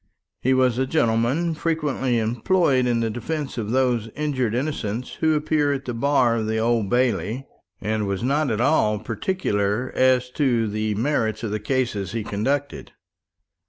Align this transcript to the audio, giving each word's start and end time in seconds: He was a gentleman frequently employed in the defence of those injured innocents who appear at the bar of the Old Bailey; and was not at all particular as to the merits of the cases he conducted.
He 0.41 0.55
was 0.55 0.79
a 0.79 0.87
gentleman 0.87 1.53
frequently 1.53 2.17
employed 2.17 2.87
in 2.87 3.01
the 3.01 3.11
defence 3.11 3.59
of 3.59 3.69
those 3.69 4.09
injured 4.15 4.55
innocents 4.55 5.17
who 5.21 5.35
appear 5.35 5.71
at 5.71 5.85
the 5.85 5.93
bar 5.93 6.37
of 6.37 6.47
the 6.47 6.57
Old 6.57 6.89
Bailey; 6.89 7.45
and 7.81 8.07
was 8.07 8.23
not 8.23 8.49
at 8.49 8.59
all 8.59 8.97
particular 8.97 9.93
as 9.95 10.31
to 10.31 10.67
the 10.67 10.95
merits 10.95 11.43
of 11.43 11.51
the 11.51 11.59
cases 11.59 12.13
he 12.13 12.23
conducted. 12.23 12.93